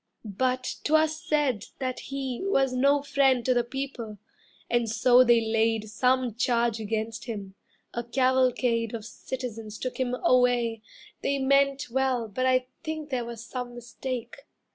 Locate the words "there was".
13.11-13.45